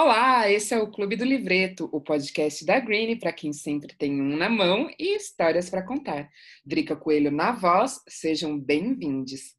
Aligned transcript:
Olá, 0.00 0.48
esse 0.48 0.72
é 0.72 0.78
o 0.78 0.92
Clube 0.92 1.16
do 1.16 1.24
Livreto, 1.24 1.88
o 1.92 2.00
podcast 2.00 2.64
da 2.64 2.78
Green 2.78 3.18
para 3.18 3.32
quem 3.32 3.52
sempre 3.52 3.96
tem 3.96 4.22
um 4.22 4.36
na 4.36 4.48
mão 4.48 4.88
e 4.96 5.16
histórias 5.16 5.68
para 5.68 5.84
contar. 5.84 6.30
Drica 6.64 6.94
Coelho 6.94 7.32
na 7.32 7.50
voz, 7.50 8.00
sejam 8.08 8.56
bem-vindos. 8.56 9.56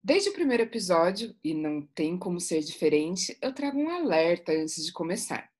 Desde 0.00 0.28
o 0.28 0.32
primeiro 0.32 0.62
episódio, 0.62 1.34
e 1.42 1.52
não 1.52 1.82
tem 1.92 2.16
como 2.16 2.38
ser 2.38 2.60
diferente, 2.60 3.36
eu 3.42 3.52
trago 3.52 3.76
um 3.76 3.90
alerta 3.90 4.52
antes 4.52 4.86
de 4.86 4.92
começar. 4.92 5.50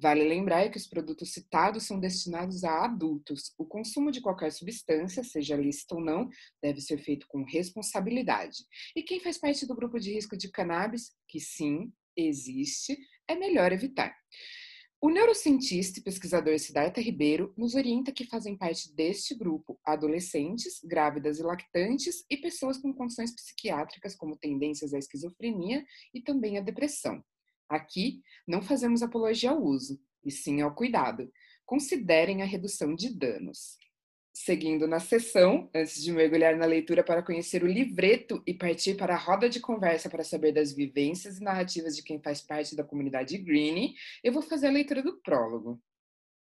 Vale 0.00 0.24
lembrar 0.24 0.68
que 0.68 0.76
os 0.76 0.88
produtos 0.88 1.32
citados 1.32 1.86
são 1.86 2.00
destinados 2.00 2.64
a 2.64 2.86
adultos. 2.86 3.54
O 3.56 3.64
consumo 3.64 4.10
de 4.10 4.20
qualquer 4.20 4.50
substância, 4.50 5.22
seja 5.22 5.54
lícito 5.54 5.94
ou 5.94 6.00
não, 6.00 6.28
deve 6.60 6.80
ser 6.80 6.98
feito 6.98 7.24
com 7.28 7.44
responsabilidade. 7.44 8.64
E 8.96 9.02
quem 9.04 9.20
faz 9.20 9.38
parte 9.38 9.64
do 9.64 9.76
grupo 9.76 10.00
de 10.00 10.12
risco 10.12 10.36
de 10.36 10.50
cannabis, 10.50 11.12
que 11.28 11.38
sim, 11.38 11.92
existe, 12.16 12.98
é 13.30 13.34
melhor 13.34 13.72
evitar. 13.72 14.14
O 15.00 15.08
neurocientista 15.08 15.98
e 15.98 16.02
pesquisador 16.02 16.58
Siddhartha 16.58 17.00
Ribeiro 17.00 17.54
nos 17.56 17.74
orienta 17.74 18.12
que 18.12 18.26
fazem 18.26 18.54
parte 18.56 18.94
deste 18.94 19.34
grupo 19.34 19.80
adolescentes, 19.82 20.80
grávidas 20.84 21.38
e 21.38 21.42
lactantes 21.42 22.22
e 22.28 22.36
pessoas 22.36 22.76
com 22.76 22.92
condições 22.92 23.34
psiquiátricas 23.34 24.14
como 24.14 24.36
tendências 24.36 24.92
à 24.92 24.98
esquizofrenia 24.98 25.86
e 26.12 26.20
também 26.20 26.58
à 26.58 26.60
depressão. 26.60 27.24
Aqui 27.66 28.20
não 28.46 28.60
fazemos 28.60 29.00
apologia 29.02 29.52
ao 29.52 29.62
uso, 29.62 29.98
e 30.22 30.30
sim 30.30 30.60
ao 30.60 30.74
cuidado. 30.74 31.32
Considerem 31.64 32.42
a 32.42 32.44
redução 32.44 32.94
de 32.94 33.16
danos 33.16 33.78
seguindo 34.32 34.86
na 34.86 35.00
sessão, 35.00 35.68
antes 35.74 36.02
de 36.02 36.12
mergulhar 36.12 36.56
na 36.56 36.66
leitura 36.66 37.02
para 37.02 37.22
conhecer 37.22 37.62
o 37.62 37.66
livreto 37.66 38.42
e 38.46 38.54
partir 38.54 38.96
para 38.96 39.14
a 39.14 39.18
roda 39.18 39.48
de 39.48 39.60
conversa 39.60 40.08
para 40.08 40.24
saber 40.24 40.52
das 40.52 40.72
vivências 40.72 41.38
e 41.38 41.42
narrativas 41.42 41.96
de 41.96 42.02
quem 42.02 42.20
faz 42.22 42.40
parte 42.40 42.76
da 42.76 42.84
comunidade 42.84 43.36
Green, 43.38 43.94
eu 44.22 44.32
vou 44.32 44.42
fazer 44.42 44.68
a 44.68 44.72
leitura 44.72 45.02
do 45.02 45.20
prólogo. 45.20 45.82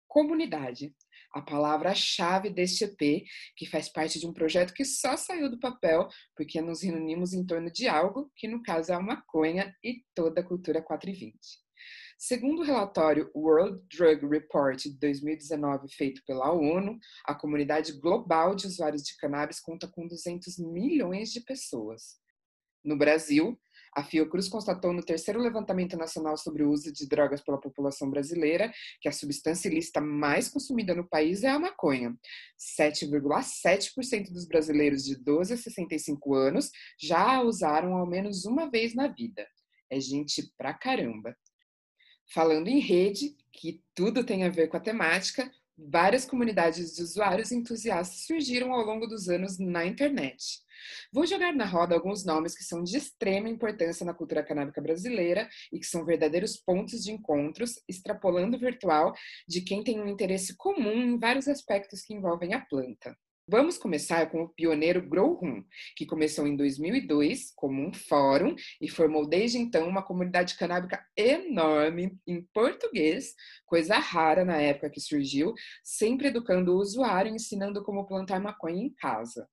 Comunidade. 0.07 0.93
A 1.33 1.41
palavra-chave 1.41 2.49
deste 2.49 2.85
EP, 2.85 3.25
que 3.55 3.65
faz 3.65 3.89
parte 3.89 4.19
de 4.19 4.25
um 4.25 4.33
projeto 4.33 4.73
que 4.73 4.85
só 4.85 5.15
saiu 5.17 5.49
do 5.49 5.59
papel 5.59 6.07
porque 6.35 6.61
nos 6.61 6.81
reunimos 6.81 7.33
em 7.33 7.45
torno 7.45 7.69
de 7.69 7.87
algo 7.87 8.31
que, 8.35 8.47
no 8.47 8.63
caso, 8.63 8.91
é 8.91 8.95
a 8.95 8.99
maconha 8.99 9.75
e 9.83 10.03
toda 10.15 10.41
a 10.41 10.43
cultura 10.43 10.81
420. 10.81 11.66
Segundo 12.17 12.61
o 12.61 12.65
relatório 12.65 13.29
World 13.35 13.79
Drug 13.95 14.27
Report 14.27 14.81
de 14.81 14.97
2019 14.97 15.87
feito 15.93 16.23
pela 16.25 16.51
ONU, 16.51 16.97
a 17.23 17.35
comunidade 17.35 17.93
global 17.99 18.55
de 18.55 18.65
usuários 18.65 19.03
de 19.03 19.15
cannabis 19.17 19.59
conta 19.59 19.87
com 19.87 20.07
200 20.07 20.57
milhões 20.57 21.31
de 21.31 21.41
pessoas. 21.41 22.17
No 22.83 22.97
Brasil, 22.97 23.55
a 23.95 24.03
Fiocruz 24.03 24.49
constatou 24.49 24.91
no 24.93 25.03
terceiro 25.03 25.39
levantamento 25.39 25.95
nacional 25.95 26.35
sobre 26.37 26.63
o 26.63 26.71
uso 26.71 26.91
de 26.91 27.07
drogas 27.07 27.41
pela 27.41 27.59
população 27.59 28.09
brasileira 28.09 28.71
que 28.99 29.07
a 29.07 29.11
substância 29.11 29.67
ilícita 29.67 30.01
mais 30.01 30.49
consumida 30.49 30.95
no 30.95 31.07
país 31.07 31.43
é 31.43 31.49
a 31.49 31.59
maconha. 31.59 32.17
7,7% 32.79 34.31
dos 34.31 34.47
brasileiros 34.47 35.03
de 35.03 35.15
12 35.15 35.53
a 35.53 35.57
65 35.57 36.33
anos 36.33 36.71
já 36.99 37.35
a 37.37 37.41
usaram 37.41 37.95
ao 37.95 38.07
menos 38.07 38.43
uma 38.45 38.69
vez 38.69 38.95
na 38.95 39.07
vida. 39.07 39.47
É 39.89 39.99
gente 39.99 40.51
pra 40.57 40.73
caramba. 40.73 41.35
Falando 42.33 42.67
em 42.67 42.79
rede, 42.79 43.35
que 43.51 43.81
tudo 43.95 44.23
tem 44.23 44.43
a 44.43 44.49
ver 44.49 44.67
com 44.67 44.77
a 44.77 44.81
temática, 44.81 45.49
várias 45.77 46.25
comunidades 46.25 46.95
de 46.95 47.01
usuários 47.01 47.51
entusiastas 47.51 48.25
surgiram 48.25 48.73
ao 48.73 48.85
longo 48.85 49.07
dos 49.07 49.29
anos 49.29 49.57
na 49.59 49.85
internet. 49.85 50.59
Vou 51.11 51.25
jogar 51.25 51.53
na 51.53 51.65
roda 51.65 51.95
alguns 51.95 52.25
nomes 52.25 52.55
que 52.55 52.63
são 52.63 52.83
de 52.83 52.97
extrema 52.97 53.49
importância 53.49 54.05
na 54.05 54.13
cultura 54.13 54.43
canábica 54.43 54.81
brasileira 54.81 55.47
e 55.71 55.79
que 55.79 55.85
são 55.85 56.05
verdadeiros 56.05 56.57
pontos 56.57 57.03
de 57.03 57.11
encontros, 57.11 57.81
extrapolando 57.87 58.57
o 58.57 58.59
virtual 58.59 59.13
de 59.47 59.61
quem 59.61 59.83
tem 59.83 59.99
um 59.99 60.07
interesse 60.07 60.55
comum 60.55 61.01
em 61.01 61.19
vários 61.19 61.47
aspectos 61.47 62.01
que 62.01 62.13
envolvem 62.13 62.53
a 62.53 62.59
planta. 62.59 63.15
Vamos 63.49 63.77
começar 63.77 64.29
com 64.29 64.43
o 64.43 64.49
pioneiro 64.49 65.01
Grow 65.01 65.33
Room, 65.35 65.63
que 65.95 66.05
começou 66.05 66.45
em 66.45 66.57
2002 66.57 67.53
como 67.55 67.81
um 67.81 67.93
fórum 67.93 68.53
e 68.81 68.89
formou 68.89 69.25
desde 69.25 69.57
então 69.57 69.87
uma 69.87 70.03
comunidade 70.03 70.57
canábica 70.57 71.01
enorme 71.15 72.19
em 72.27 72.41
português, 72.53 73.33
coisa 73.65 73.97
rara 73.99 74.43
na 74.43 74.57
época 74.57 74.89
que 74.89 74.99
surgiu, 74.99 75.53
sempre 75.81 76.27
educando 76.27 76.73
o 76.73 76.79
usuário 76.79 77.31
e 77.31 77.35
ensinando 77.35 77.81
como 77.85 78.05
plantar 78.05 78.41
maconha 78.41 78.83
em 78.83 78.93
casa. 78.93 79.47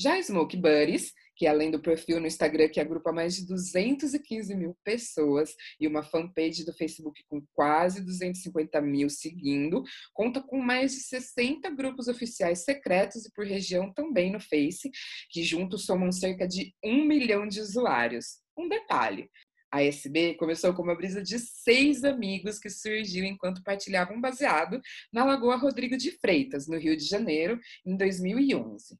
Já 0.00 0.20
Smoke 0.22 0.56
Buddies 0.56 1.12
que 1.40 1.46
além 1.46 1.70
do 1.70 1.80
perfil 1.80 2.20
no 2.20 2.26
Instagram 2.26 2.68
que 2.68 2.78
agrupa 2.78 3.10
mais 3.10 3.34
de 3.34 3.46
215 3.46 4.54
mil 4.54 4.76
pessoas 4.84 5.56
e 5.80 5.88
uma 5.88 6.02
fanpage 6.02 6.66
do 6.66 6.72
Facebook 6.74 7.24
com 7.30 7.42
quase 7.54 8.04
250 8.04 8.78
mil 8.82 9.08
seguindo, 9.08 9.82
conta 10.12 10.42
com 10.42 10.60
mais 10.60 10.92
de 10.92 11.00
60 11.00 11.70
grupos 11.70 12.08
oficiais 12.08 12.62
secretos 12.62 13.24
e 13.24 13.32
por 13.32 13.46
região 13.46 13.90
também 13.90 14.30
no 14.30 14.38
Face, 14.38 14.90
que 15.30 15.42
juntos 15.42 15.86
somam 15.86 16.12
cerca 16.12 16.46
de 16.46 16.74
um 16.84 17.06
milhão 17.06 17.48
de 17.48 17.58
usuários. 17.58 18.42
Um 18.54 18.68
detalhe, 18.68 19.30
a 19.72 19.82
SB 19.82 20.34
começou 20.34 20.74
com 20.74 20.82
uma 20.82 20.94
brisa 20.94 21.22
de 21.22 21.38
seis 21.38 22.04
amigos 22.04 22.58
que 22.58 22.68
surgiu 22.68 23.24
enquanto 23.24 23.62
partilhavam 23.62 24.20
baseado 24.20 24.78
na 25.10 25.24
Lagoa 25.24 25.56
Rodrigo 25.56 25.96
de 25.96 26.10
Freitas, 26.10 26.68
no 26.68 26.76
Rio 26.76 26.94
de 26.98 27.06
Janeiro, 27.06 27.58
em 27.86 27.96
2011. 27.96 28.98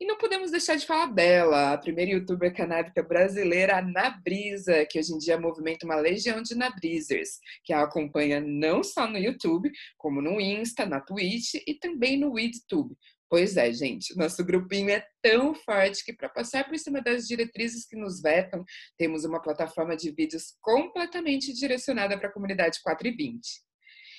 E 0.00 0.06
não 0.06 0.18
podemos 0.18 0.50
deixar 0.50 0.74
de 0.74 0.86
falar 0.86 1.06
dela, 1.06 1.72
a 1.72 1.78
primeira 1.78 2.10
youtuber 2.10 2.52
canábica 2.52 3.00
brasileira, 3.00 3.80
Na 3.80 4.10
Brisa, 4.10 4.84
que 4.86 4.98
hoje 4.98 5.12
em 5.12 5.18
dia 5.18 5.38
movimenta 5.38 5.86
uma 5.86 5.94
legião 5.94 6.42
de 6.42 6.56
Nabrisers, 6.56 7.38
que 7.62 7.72
a 7.72 7.82
acompanha 7.82 8.40
não 8.40 8.82
só 8.82 9.06
no 9.06 9.16
YouTube, 9.16 9.70
como 9.96 10.20
no 10.20 10.40
Insta, 10.40 10.84
na 10.84 11.00
Twitch 11.00 11.54
e 11.64 11.74
também 11.74 12.18
no 12.18 12.32
WeedTube. 12.32 12.96
Pois 13.30 13.56
é, 13.56 13.72
gente, 13.72 14.16
nosso 14.16 14.44
grupinho 14.44 14.90
é 14.90 15.06
tão 15.22 15.54
forte 15.54 16.04
que, 16.04 16.12
para 16.12 16.28
passar 16.28 16.68
por 16.68 16.76
cima 16.76 17.00
das 17.00 17.26
diretrizes 17.26 17.86
que 17.86 17.96
nos 17.96 18.20
vetam, 18.20 18.64
temos 18.98 19.24
uma 19.24 19.40
plataforma 19.40 19.96
de 19.96 20.10
vídeos 20.10 20.56
completamente 20.60 21.52
direcionada 21.52 22.18
para 22.18 22.28
a 22.28 22.32
comunidade 22.32 22.80
420. 22.82 23.62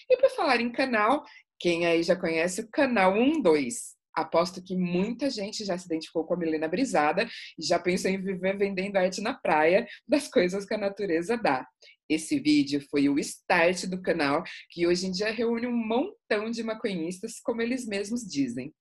E 0.10 0.18
para 0.18 0.30
falar 0.30 0.62
em 0.62 0.72
canal, 0.72 1.24
quem 1.60 1.86
aí 1.86 2.02
já 2.02 2.16
conhece 2.16 2.62
o 2.62 2.70
canal 2.70 3.14
12? 3.42 3.96
Aposto 4.16 4.64
que 4.64 4.76
muita 4.76 5.30
gente 5.30 5.66
já 5.66 5.78
se 5.78 5.86
identificou 5.86 6.24
com 6.24 6.34
a 6.34 6.38
Milena 6.38 6.68
Brisada 6.68 7.28
e 7.60 7.66
já 7.66 7.78
pensou 7.78 8.10
em 8.10 8.22
viver 8.22 8.58
vendendo 8.58 8.96
arte 8.96 9.22
na 9.22 9.34
praia 9.34 9.86
das 10.08 10.28
coisas 10.28 10.66
que 10.66 10.74
a 10.74 10.78
natureza 10.78 11.36
dá. 11.36 11.68
Esse 12.08 12.40
vídeo 12.40 12.82
foi 12.90 13.10
o 13.10 13.20
start 13.20 13.88
do 13.88 14.02
canal, 14.02 14.44
que 14.70 14.88
hoje 14.88 15.08
em 15.08 15.12
dia 15.12 15.32
reúne 15.32 15.68
um 15.68 15.76
montão 15.76 16.50
de 16.50 16.64
maconhistas, 16.64 17.40
como 17.42 17.62
eles 17.62 17.86
mesmos 17.86 18.22
dizem. 18.22 18.74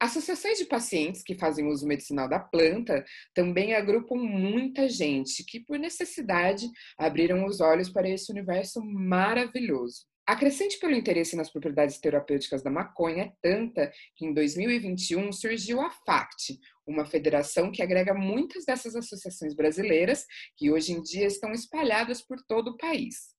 Associações 0.00 0.58
de 0.58 0.64
pacientes 0.64 1.22
que 1.22 1.38
fazem 1.38 1.68
uso 1.68 1.86
medicinal 1.86 2.28
da 2.28 2.40
planta 2.40 3.04
também 3.32 3.74
agrupam 3.74 4.16
muita 4.16 4.88
gente 4.88 5.44
que, 5.44 5.60
por 5.60 5.78
necessidade, 5.78 6.68
abriram 6.98 7.46
os 7.46 7.60
olhos 7.60 7.88
para 7.88 8.08
esse 8.08 8.32
universo 8.32 8.82
maravilhoso. 8.82 10.06
A 10.24 10.36
crescente 10.36 10.78
pelo 10.78 10.94
interesse 10.94 11.34
nas 11.34 11.50
propriedades 11.50 11.98
terapêuticas 11.98 12.62
da 12.62 12.70
maconha 12.70 13.24
é 13.24 13.32
tanta 13.42 13.92
que 14.14 14.24
em 14.24 14.32
2021 14.32 15.32
surgiu 15.32 15.80
a 15.80 15.90
FACT, 15.90 16.60
uma 16.86 17.04
federação 17.04 17.72
que 17.72 17.82
agrega 17.82 18.14
muitas 18.14 18.64
dessas 18.64 18.94
associações 18.94 19.52
brasileiras 19.52 20.24
que 20.56 20.70
hoje 20.70 20.92
em 20.92 21.02
dia 21.02 21.26
estão 21.26 21.50
espalhadas 21.50 22.22
por 22.22 22.40
todo 22.46 22.68
o 22.68 22.76
país. 22.76 23.34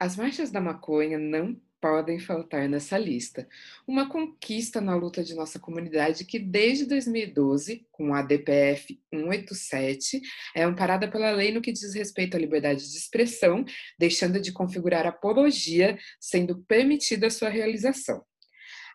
As 0.00 0.16
marchas 0.16 0.50
da 0.50 0.62
maconha 0.62 1.18
não 1.18 1.60
podem 1.84 2.18
faltar 2.18 2.66
nessa 2.66 2.96
lista. 2.96 3.46
Uma 3.86 4.08
conquista 4.08 4.80
na 4.80 4.96
luta 4.96 5.22
de 5.22 5.34
nossa 5.34 5.58
comunidade 5.58 6.24
que, 6.24 6.38
desde 6.38 6.86
2012, 6.86 7.86
com 7.92 8.14
a 8.14 8.22
DPF 8.22 8.98
187, 9.12 10.22
é 10.56 10.62
amparada 10.62 11.10
pela 11.10 11.30
lei 11.30 11.52
no 11.52 11.60
que 11.60 11.72
diz 11.72 11.92
respeito 11.92 12.38
à 12.38 12.40
liberdade 12.40 12.90
de 12.90 12.96
expressão, 12.96 13.66
deixando 13.98 14.40
de 14.40 14.50
configurar 14.50 15.06
apologia, 15.06 15.98
sendo 16.18 16.56
permitida 16.62 17.26
a 17.26 17.30
sua 17.30 17.50
realização. 17.50 18.24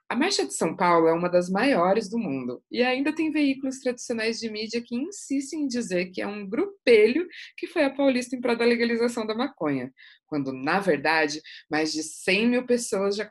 A 0.09 0.15
Marcha 0.15 0.43
de 0.43 0.55
São 0.55 0.75
Paulo 0.75 1.07
é 1.07 1.13
uma 1.13 1.29
das 1.29 1.51
maiores 1.51 2.09
do 2.09 2.17
mundo 2.17 2.63
e 2.71 2.81
ainda 2.81 3.13
tem 3.13 3.31
veículos 3.31 3.79
tradicionais 3.79 4.39
de 4.39 4.49
mídia 4.49 4.81
que 4.83 4.95
insistem 4.95 5.61
em 5.61 5.67
dizer 5.67 6.07
que 6.07 6.19
é 6.19 6.25
um 6.25 6.49
grupelho 6.49 7.27
que 7.55 7.67
foi 7.67 7.83
a 7.83 7.93
paulista 7.93 8.35
em 8.35 8.41
prol 8.41 8.55
da 8.55 8.65
legalização 8.65 9.23
da 9.27 9.35
maconha, 9.35 9.93
quando, 10.25 10.51
na 10.51 10.79
verdade, 10.79 11.39
mais 11.69 11.93
de 11.93 12.01
100 12.01 12.47
mil 12.47 12.65
pessoas 12.65 13.15
já 13.15 13.29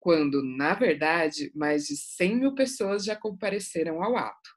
quando, 0.00 0.42
na 0.42 0.74
verdade, 0.74 1.52
mais 1.54 1.86
de 1.86 1.96
100 1.96 2.36
mil 2.36 2.54
pessoas 2.54 3.04
já 3.04 3.14
compareceram 3.14 4.02
ao 4.02 4.16
ato. 4.16 4.55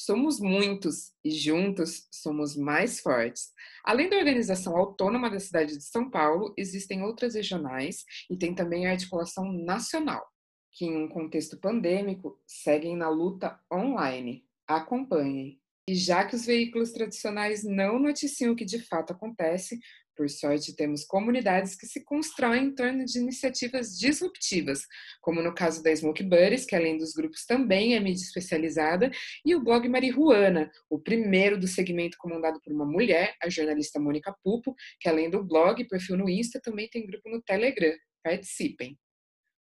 Somos 0.00 0.38
muitos 0.38 1.12
e 1.24 1.32
juntos 1.32 2.06
somos 2.12 2.56
mais 2.56 3.00
fortes. 3.00 3.52
Além 3.84 4.08
da 4.08 4.16
organização 4.16 4.76
autônoma 4.76 5.28
da 5.28 5.40
cidade 5.40 5.76
de 5.76 5.82
São 5.82 6.08
Paulo, 6.08 6.54
existem 6.56 7.02
outras 7.02 7.34
regionais 7.34 8.04
e 8.30 8.36
tem 8.36 8.54
também 8.54 8.86
a 8.86 8.92
articulação 8.92 9.52
nacional, 9.52 10.24
que 10.70 10.84
em 10.84 10.96
um 10.96 11.08
contexto 11.08 11.58
pandêmico 11.58 12.40
seguem 12.46 12.96
na 12.96 13.08
luta 13.08 13.58
online. 13.72 14.46
Acompanhem. 14.68 15.60
E 15.88 15.94
já 15.94 16.22
que 16.22 16.36
os 16.36 16.44
veículos 16.44 16.92
tradicionais 16.92 17.64
não 17.64 17.98
noticiam 17.98 18.52
o 18.52 18.54
que 18.54 18.66
de 18.66 18.78
fato 18.78 19.14
acontece, 19.14 19.78
por 20.14 20.28
sorte, 20.28 20.76
temos 20.76 21.02
comunidades 21.02 21.74
que 21.74 21.86
se 21.86 22.04
constroem 22.04 22.66
em 22.66 22.74
torno 22.74 23.06
de 23.06 23.18
iniciativas 23.18 23.96
disruptivas, 23.98 24.82
como 25.22 25.40
no 25.40 25.54
caso 25.54 25.82
da 25.82 25.94
Smoke 25.96 26.22
Buddies, 26.22 26.66
que 26.66 26.76
além 26.76 26.98
dos 26.98 27.14
grupos 27.14 27.46
também 27.46 27.94
é 27.94 28.00
mídia 28.00 28.22
especializada, 28.22 29.10
e 29.46 29.54
o 29.54 29.64
blog 29.64 29.88
Marihuana, 29.88 30.70
o 30.90 30.98
primeiro 30.98 31.58
do 31.58 31.66
segmento 31.66 32.18
comandado 32.18 32.60
por 32.62 32.70
uma 32.70 32.84
mulher, 32.84 33.34
a 33.42 33.48
jornalista 33.48 33.98
Mônica 33.98 34.36
Pupo, 34.44 34.74
que 35.00 35.08
além 35.08 35.30
do 35.30 35.42
blog 35.42 35.82
perfil 35.88 36.18
no 36.18 36.28
Insta, 36.28 36.60
também 36.62 36.86
tem 36.90 37.06
grupo 37.06 37.30
no 37.30 37.40
Telegram. 37.40 37.96
Participem! 38.22 38.94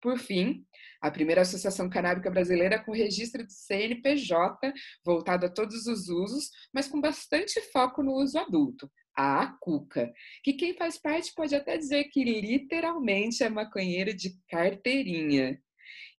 Por 0.08 0.18
fim, 0.18 0.66
a 1.02 1.12
primeira 1.12 1.42
associação 1.42 1.90
canábica 1.90 2.32
brasileira 2.32 2.82
com 2.82 2.94
registro 2.94 3.46
de 3.46 3.52
CNPJ, 3.52 4.74
voltado 5.04 5.46
a 5.46 5.50
todos 5.50 5.86
os 5.86 6.08
usos, 6.08 6.50
mas 6.74 6.88
com 6.88 7.02
bastante 7.02 7.60
foco 7.74 8.02
no 8.02 8.14
uso 8.14 8.40
adulto, 8.40 8.90
a 9.14 9.48
Cuca, 9.60 10.10
que 10.46 10.54
quem 10.54 10.74
faz 10.76 10.98
parte 10.98 11.34
pode 11.36 11.54
até 11.54 11.78
dizer 11.78 12.06
que 12.06 12.24
literalmente 12.24 13.44
é 13.44 13.50
maconheiro 13.50 14.14
de 14.14 14.40
carteirinha. 14.50 15.62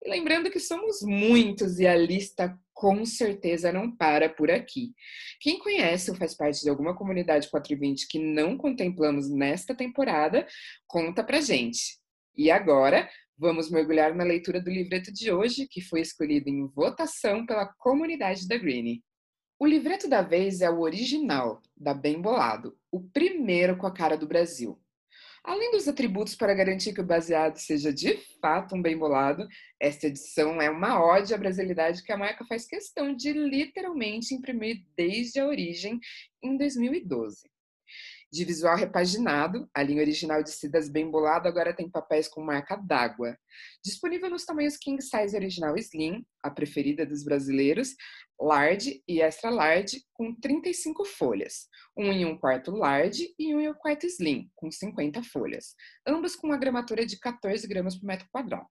E 0.02 0.10
lembrando 0.10 0.50
que 0.50 0.60
somos 0.60 1.00
muitos 1.00 1.78
e 1.78 1.86
a 1.86 1.96
lista 1.96 2.54
com 2.74 3.06
certeza 3.06 3.72
não 3.72 3.90
para 3.90 4.28
por 4.28 4.50
aqui. 4.50 4.92
Quem 5.40 5.58
conhece 5.58 6.10
ou 6.10 6.16
faz 6.18 6.36
parte 6.36 6.60
de 6.60 6.68
alguma 6.68 6.94
comunidade 6.94 7.48
420 7.48 8.06
que 8.06 8.18
não 8.18 8.58
contemplamos 8.58 9.30
nesta 9.30 9.74
temporada, 9.74 10.46
conta 10.86 11.24
pra 11.24 11.40
gente. 11.40 11.96
E 12.36 12.52
agora, 12.52 13.10
vamos 13.38 13.70
mergulhar 13.70 14.14
na 14.14 14.24
leitura 14.24 14.60
do 14.60 14.68
livreto 14.68 15.12
de 15.12 15.30
hoje, 15.30 15.68
que 15.68 15.80
foi 15.80 16.00
escolhido 16.00 16.48
em 16.48 16.66
votação 16.66 17.46
pela 17.46 17.66
comunidade 17.78 18.48
da 18.48 18.58
Greenie. 18.58 19.02
O 19.60 19.66
livreto 19.66 20.08
da 20.08 20.22
vez 20.22 20.60
é 20.60 20.68
o 20.68 20.80
original, 20.80 21.62
da 21.76 21.94
Bem 21.94 22.20
Bolado, 22.20 22.76
o 22.90 23.00
primeiro 23.00 23.76
com 23.76 23.86
a 23.86 23.92
cara 23.92 24.16
do 24.16 24.26
Brasil. 24.26 24.80
Além 25.44 25.70
dos 25.70 25.86
atributos 25.86 26.34
para 26.34 26.52
garantir 26.52 26.92
que 26.92 27.00
o 27.00 27.06
baseado 27.06 27.56
seja 27.56 27.92
de 27.92 28.16
fato 28.40 28.74
um 28.74 28.82
bem 28.82 28.98
bolado, 28.98 29.46
esta 29.80 30.08
edição 30.08 30.60
é 30.60 30.68
uma 30.68 31.02
ode 31.02 31.32
à 31.32 31.38
brasilidade 31.38 32.02
que 32.02 32.12
a 32.12 32.18
marca 32.18 32.44
faz 32.44 32.66
questão 32.66 33.14
de 33.14 33.32
literalmente 33.32 34.34
imprimir 34.34 34.84
desde 34.96 35.38
a 35.38 35.46
origem 35.46 36.00
em 36.42 36.56
2012 36.56 37.48
de 38.30 38.44
visual 38.44 38.76
repaginado. 38.76 39.68
A 39.74 39.82
linha 39.82 40.02
original 40.02 40.42
de 40.42 40.50
Cidas 40.50 40.88
bem 40.88 41.10
bolado 41.10 41.48
agora 41.48 41.74
tem 41.74 41.90
papéis 41.90 42.28
com 42.28 42.42
marca 42.42 42.76
d'água. 42.76 43.36
Disponível 43.84 44.30
nos 44.30 44.44
tamanhos 44.44 44.76
King 44.76 45.02
Size 45.02 45.36
Original 45.36 45.76
Slim, 45.76 46.26
a 46.42 46.50
preferida 46.50 47.06
dos 47.06 47.24
brasileiros, 47.24 47.94
Large 48.40 49.02
e 49.08 49.20
Extra 49.20 49.50
Large, 49.50 50.04
com 50.12 50.34
35 50.34 51.04
folhas. 51.04 51.68
Um 51.96 52.12
em 52.12 52.24
um 52.24 52.38
quarto 52.38 52.70
Large 52.70 53.34
e 53.38 53.54
um 53.54 53.60
em 53.60 53.68
um 53.68 53.74
quarto 53.74 54.06
Slim, 54.06 54.50
com 54.54 54.70
50 54.70 55.22
folhas. 55.24 55.74
Ambas 56.06 56.36
com 56.36 56.46
uma 56.46 56.58
gramatura 56.58 57.04
de 57.04 57.18
14 57.18 57.66
gramas 57.66 57.96
por 57.96 58.06
metro 58.06 58.28
quadrado. 58.30 58.66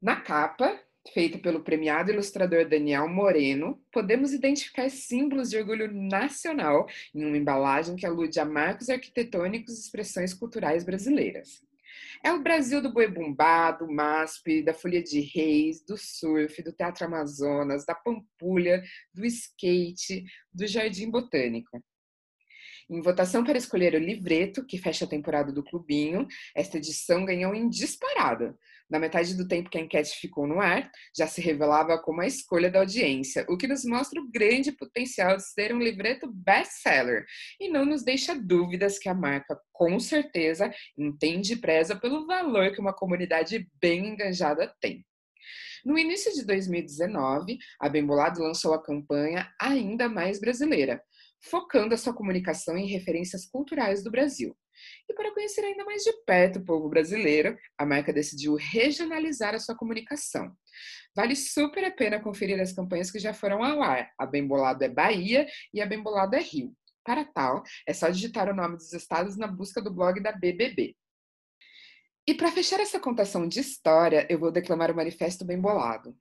Na 0.00 0.20
capa, 0.20 0.80
feita 1.12 1.38
pelo 1.38 1.62
premiado 1.62 2.10
ilustrador 2.10 2.68
Daniel 2.68 3.08
Moreno, 3.08 3.80
podemos 3.92 4.32
identificar 4.32 4.88
símbolos 4.88 5.50
de 5.50 5.58
orgulho 5.58 5.92
nacional 5.92 6.86
em 7.14 7.24
uma 7.24 7.36
embalagem 7.36 7.96
que 7.96 8.06
alude 8.06 8.38
a 8.38 8.44
marcos 8.44 8.88
arquitetônicos 8.88 9.76
e 9.76 9.80
expressões 9.80 10.32
culturais 10.32 10.84
brasileiras. 10.84 11.60
É 12.24 12.32
o 12.32 12.42
Brasil 12.42 12.80
do 12.80 12.92
boi 12.92 13.08
bumbado, 13.08 13.84
do 13.84 13.92
MASP, 13.92 14.62
da 14.62 14.72
Folia 14.72 15.02
de 15.02 15.20
Reis, 15.20 15.84
do 15.84 15.96
surf, 15.96 16.62
do 16.62 16.72
Teatro 16.72 17.04
Amazonas, 17.04 17.84
da 17.84 17.94
Pampulha, 17.94 18.82
do 19.12 19.26
skate, 19.26 20.24
do 20.52 20.66
Jardim 20.66 21.10
Botânico. 21.10 21.82
Em 22.92 23.00
votação 23.00 23.42
para 23.42 23.56
escolher 23.56 23.94
o 23.94 23.98
livreto, 23.98 24.66
que 24.66 24.76
fecha 24.76 25.06
a 25.06 25.08
temporada 25.08 25.50
do 25.50 25.64
Clubinho, 25.64 26.26
esta 26.54 26.76
edição 26.76 27.24
ganhou 27.24 27.54
em 27.54 27.66
disparada, 27.66 28.54
na 28.90 28.98
metade 28.98 29.34
do 29.34 29.48
tempo 29.48 29.70
que 29.70 29.78
a 29.78 29.80
enquete 29.80 30.18
ficou 30.20 30.46
no 30.46 30.60
ar, 30.60 30.92
já 31.16 31.26
se 31.26 31.40
revelava 31.40 31.98
como 31.98 32.20
a 32.20 32.26
escolha 32.26 32.70
da 32.70 32.80
audiência, 32.80 33.46
o 33.48 33.56
que 33.56 33.66
nos 33.66 33.82
mostra 33.86 34.20
o 34.20 34.30
grande 34.30 34.72
potencial 34.72 35.38
de 35.38 35.50
ser 35.50 35.74
um 35.74 35.78
livreto 35.78 36.30
best-seller 36.30 37.24
e 37.58 37.70
não 37.70 37.86
nos 37.86 38.04
deixa 38.04 38.34
dúvidas 38.34 38.98
que 38.98 39.08
a 39.08 39.14
marca, 39.14 39.58
com 39.72 39.98
certeza, 39.98 40.70
entende 40.98 41.54
e 41.54 41.56
preza 41.56 41.96
pelo 41.96 42.26
valor 42.26 42.72
que 42.72 42.80
uma 42.80 42.92
comunidade 42.92 43.66
bem 43.80 44.08
engajada 44.08 44.70
tem. 44.82 45.02
No 45.84 45.98
início 45.98 46.32
de 46.32 46.44
2019, 46.44 47.58
a 47.80 47.88
Bembolado 47.88 48.40
lançou 48.40 48.72
a 48.72 48.82
campanha 48.82 49.52
Ainda 49.60 50.08
Mais 50.08 50.38
Brasileira, 50.38 51.02
focando 51.42 51.94
a 51.94 51.98
sua 51.98 52.14
comunicação 52.14 52.76
em 52.76 52.86
referências 52.86 53.44
culturais 53.46 54.02
do 54.02 54.10
Brasil. 54.10 54.56
E 55.08 55.14
para 55.14 55.32
conhecer 55.32 55.64
ainda 55.64 55.84
mais 55.84 56.02
de 56.02 56.12
perto 56.24 56.58
o 56.58 56.64
povo 56.64 56.88
brasileiro, 56.88 57.56
a 57.76 57.84
marca 57.84 58.12
decidiu 58.12 58.54
regionalizar 58.54 59.54
a 59.54 59.58
sua 59.58 59.76
comunicação. 59.76 60.54
Vale 61.14 61.36
super 61.36 61.84
a 61.84 61.90
pena 61.90 62.22
conferir 62.22 62.60
as 62.60 62.72
campanhas 62.72 63.10
que 63.10 63.18
já 63.18 63.34
foram 63.34 63.62
ao 63.62 63.82
ar. 63.82 64.10
A 64.18 64.24
Bem 64.24 64.46
Bolado 64.46 64.82
é 64.82 64.88
Bahia 64.88 65.46
e 65.72 65.80
a 65.80 65.86
Bem 65.86 66.02
Bolado 66.02 66.36
é 66.36 66.40
Rio. 66.40 66.74
Para 67.04 67.24
tal, 67.24 67.62
é 67.86 67.92
só 67.92 68.08
digitar 68.08 68.48
o 68.48 68.54
nome 68.54 68.76
dos 68.76 68.92
estados 68.92 69.36
na 69.36 69.46
busca 69.46 69.82
do 69.82 69.92
blog 69.92 70.20
da 70.20 70.32
BBB. 70.32 70.96
E 72.26 72.34
para 72.34 72.52
fechar 72.52 72.78
essa 72.78 73.00
contação 73.00 73.48
de 73.48 73.58
história, 73.58 74.26
eu 74.30 74.38
vou 74.38 74.52
declamar 74.52 74.90
o 74.92 74.94
manifesto 74.94 75.44
bem 75.44 75.60
bolado. 75.60 76.16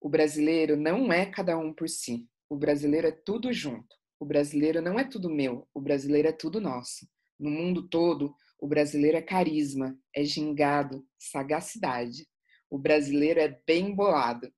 O 0.00 0.08
brasileiro 0.08 0.76
não 0.76 1.12
é 1.12 1.26
cada 1.26 1.56
um 1.58 1.72
por 1.72 1.88
si. 1.88 2.26
O 2.48 2.56
brasileiro 2.56 3.06
é 3.06 3.12
tudo 3.12 3.52
junto. 3.52 4.01
O 4.22 4.24
brasileiro 4.24 4.80
não 4.80 5.00
é 5.00 5.04
tudo 5.04 5.28
meu. 5.28 5.68
O 5.74 5.80
brasileiro 5.80 6.28
é 6.28 6.32
tudo 6.32 6.60
nosso. 6.60 7.08
No 7.40 7.50
mundo 7.50 7.88
todo, 7.88 8.32
o 8.56 8.68
brasileiro 8.68 9.16
é 9.16 9.20
carisma, 9.20 9.98
é 10.14 10.22
gingado, 10.22 11.04
sagacidade. 11.18 12.28
O 12.70 12.78
brasileiro 12.78 13.40
é 13.40 13.60
bem 13.66 13.92
bolado. 13.92 14.48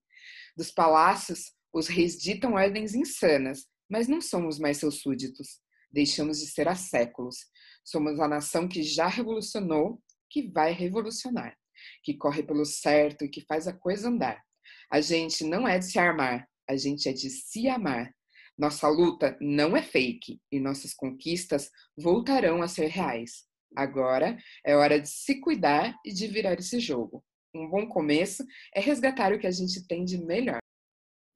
Dos 0.55 0.71
palácios, 0.71 1.55
os 1.73 1.89
reis 1.89 2.19
ditam 2.19 2.53
ordens 2.53 2.95
insanas, 2.95 3.65
mas 3.89 4.07
não 4.07 4.21
somos 4.21 4.59
mais 4.59 4.77
seus 4.77 5.01
súditos. 5.01 5.61
Deixamos 5.91 6.41
de 6.41 6.47
ser 6.47 6.69
há 6.69 6.75
séculos. 6.75 7.37
Somos 7.83 8.21
a 8.21 8.29
nação 8.29 8.69
que 8.69 8.83
já 8.83 9.07
revolucionou, 9.07 9.99
que 10.29 10.47
vai 10.47 10.75
revolucionar, 10.75 11.57
que 12.03 12.19
corre 12.19 12.43
pelo 12.43 12.67
certo 12.67 13.25
e 13.25 13.31
que 13.31 13.41
faz 13.47 13.67
a 13.67 13.73
coisa 13.73 14.11
andar. 14.11 14.45
A 14.93 15.01
gente 15.01 15.43
não 15.43 15.67
é 15.67 15.79
de 15.79 15.87
se 15.87 15.99
armar, 15.99 16.47
a 16.69 16.77
gente 16.77 17.09
é 17.09 17.15
de 17.15 17.31
se 17.31 17.67
amar. 17.67 18.15
Nossa 18.57 18.89
luta 18.89 19.37
não 19.41 19.77
é 19.77 19.83
fake 19.83 20.41
e 20.51 20.61
nossas 20.61 20.95
conquistas 20.95 21.71
voltarão 21.97 22.63
a 22.63 22.69
ser 22.69 22.87
reais. 22.87 23.45
Agora 23.77 24.39
é 24.65 24.77
hora 24.77 25.01
de 25.01 25.09
se 25.09 25.41
cuidar 25.41 25.99
e 26.05 26.13
de 26.13 26.29
virar 26.29 26.55
esse 26.55 26.79
jogo. 26.79 27.25
Um 27.53 27.69
bom 27.69 27.89
começo 27.89 28.45
é 28.75 28.81
resgatar 28.81 29.33
o 29.33 29.39
que 29.39 29.47
a 29.47 29.51
gente 29.51 29.87
tem 29.87 30.05
de 30.05 30.19
melhor. 30.19 30.59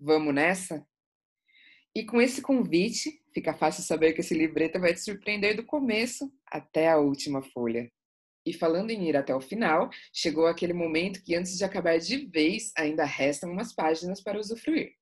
Vamos 0.00 0.32
nessa? 0.32 0.86
E 1.94 2.04
com 2.04 2.20
esse 2.20 2.40
convite, 2.40 3.20
fica 3.34 3.52
fácil 3.52 3.82
saber 3.82 4.12
que 4.12 4.20
esse 4.20 4.34
livreto 4.34 4.78
vai 4.78 4.94
te 4.94 5.00
surpreender 5.00 5.56
do 5.56 5.64
começo 5.64 6.32
até 6.46 6.88
a 6.88 6.98
última 6.98 7.42
folha. 7.42 7.90
E 8.46 8.52
falando 8.52 8.90
em 8.90 9.08
ir 9.08 9.16
até 9.16 9.34
o 9.34 9.40
final, 9.40 9.90
chegou 10.12 10.46
aquele 10.46 10.72
momento 10.72 11.22
que 11.24 11.34
antes 11.34 11.58
de 11.58 11.64
acabar 11.64 11.98
de 11.98 12.26
vez, 12.26 12.72
ainda 12.76 13.04
restam 13.04 13.50
umas 13.50 13.74
páginas 13.74 14.22
para 14.22 14.38
usufruir. 14.38 14.94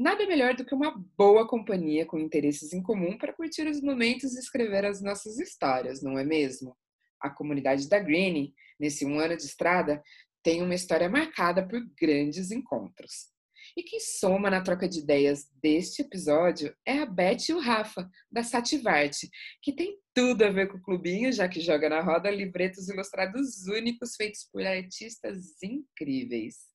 Nada 0.00 0.26
melhor 0.26 0.54
do 0.54 0.64
que 0.64 0.74
uma 0.74 0.96
boa 1.14 1.46
companhia 1.46 2.06
com 2.06 2.18
interesses 2.18 2.72
em 2.72 2.82
comum 2.82 3.18
para 3.18 3.34
curtir 3.34 3.68
os 3.68 3.82
momentos 3.82 4.34
e 4.34 4.38
escrever 4.38 4.86
as 4.86 5.02
nossas 5.02 5.38
histórias, 5.38 6.02
não 6.02 6.18
é 6.18 6.24
mesmo? 6.24 6.74
A 7.20 7.28
comunidade 7.28 7.86
da 7.86 7.98
Greenie, 7.98 8.54
nesse 8.80 9.04
um 9.04 9.20
ano 9.20 9.36
de 9.36 9.42
estrada, 9.42 10.02
tem 10.42 10.62
uma 10.62 10.74
história 10.74 11.06
marcada 11.06 11.68
por 11.68 11.78
grandes 12.00 12.50
encontros. 12.50 13.28
E 13.76 13.82
quem 13.82 14.00
soma 14.00 14.48
na 14.48 14.62
troca 14.62 14.88
de 14.88 15.00
ideias 15.00 15.46
deste 15.62 16.00
episódio 16.00 16.74
é 16.86 17.00
a 17.00 17.04
Beth 17.04 17.50
e 17.50 17.52
o 17.52 17.60
Rafa, 17.60 18.08
da 18.32 18.42
Sativarte, 18.42 19.28
que 19.62 19.70
tem 19.70 19.98
tudo 20.14 20.46
a 20.46 20.50
ver 20.50 20.68
com 20.68 20.78
o 20.78 20.82
clubinho, 20.82 21.30
já 21.30 21.46
que 21.46 21.60
joga 21.60 21.90
na 21.90 22.00
roda 22.00 22.30
livretos 22.30 22.88
ilustrados 22.88 23.66
únicos 23.66 24.16
feitos 24.16 24.48
por 24.50 24.62
artistas 24.66 25.62
incríveis. 25.62 26.69